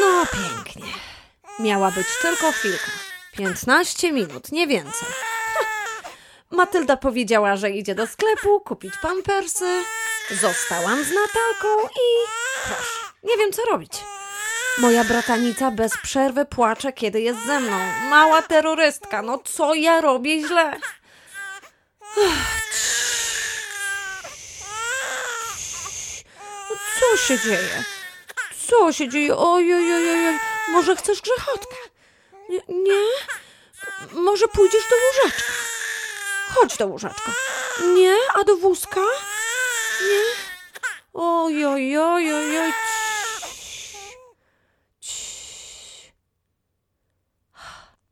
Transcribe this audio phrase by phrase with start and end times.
[0.00, 0.92] No pięknie.
[1.58, 2.90] Miała być tylko chwilka.
[3.32, 5.08] 15 minut, nie więcej.
[6.50, 9.82] Matylda powiedziała, że idzie do sklepu kupić pampersy.
[10.30, 12.26] Zostałam z Natalką i
[12.66, 13.92] proszę, nie wiem co robić.
[14.78, 17.76] Moja bratanica bez przerwy płacze, kiedy jest ze mną.
[18.08, 20.76] Mała terrorystka, no co ja robię źle?
[27.00, 27.84] Co się dzieje?
[28.68, 29.36] Co się dzieje?
[29.36, 30.38] Oj, oj, oj, oj.
[30.68, 31.76] Może chcesz grzechotkę?
[32.48, 32.60] Nie?
[32.68, 33.04] nie?
[34.12, 35.52] Może pójdziesz do łóżeczka?
[36.48, 37.32] Chodź do łóżeczka.
[37.94, 38.16] Nie?
[38.34, 39.00] A do wózka?
[40.00, 40.22] Nie?
[41.14, 42.72] Oj, oj, oj, oj, oj.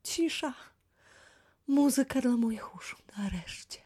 [0.04, 0.52] Cisza.
[1.66, 2.96] Muzyka dla moich uszu.
[3.18, 3.78] Nareszcie.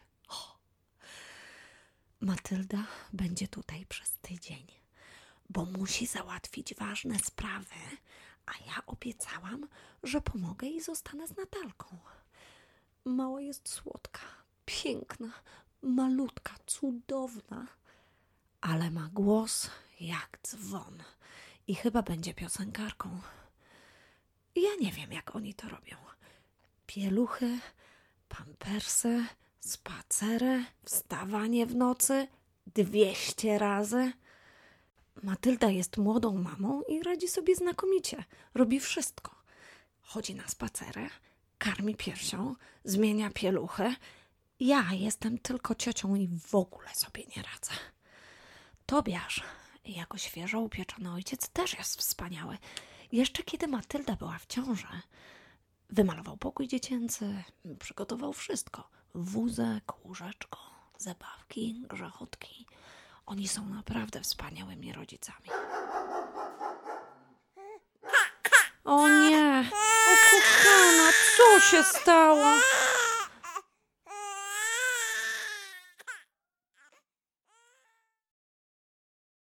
[2.27, 4.67] Matylda będzie tutaj przez tydzień
[5.51, 7.75] bo musi załatwić ważne sprawy,
[8.47, 9.69] a ja obiecałam,
[10.03, 11.99] że pomogę i zostanę z Natalką.
[13.05, 14.21] Mała jest słodka,
[14.65, 15.33] piękna,
[15.83, 17.67] malutka, cudowna,
[18.61, 21.03] ale ma głos jak dzwon
[21.67, 23.21] i chyba będzie piosenkarką.
[24.57, 25.97] Ja nie wiem, jak oni to robią.
[26.87, 27.59] Pieluchy,
[28.29, 29.25] pampersy,
[29.61, 32.29] spacery, wstawanie w nocy
[32.67, 34.13] dwieście razy.
[35.23, 38.25] Matylda jest młodą mamą i radzi sobie znakomicie.
[38.55, 39.35] Robi wszystko.
[40.01, 41.09] Chodzi na spacery,
[41.59, 43.95] karmi piersią, zmienia pieluchy.
[44.61, 47.73] Ja jestem tylko ciocią i w ogóle sobie nie radzę.
[48.87, 49.43] Tobiasz,
[49.85, 52.59] jako świeżo upieczony ojciec, też jest wspaniały.
[53.13, 54.87] Jeszcze kiedy Matylda była w ciąży,
[55.91, 57.43] wymalował pokój dziecięcy,
[57.79, 58.89] przygotował wszystko.
[59.15, 60.59] Wózek, łóżeczko,
[60.99, 62.67] zabawki, grzechotki.
[63.27, 65.49] Oni są naprawdę wspaniałymi rodzicami.
[68.85, 69.71] O nie!
[69.73, 72.47] O kochana, co się stało?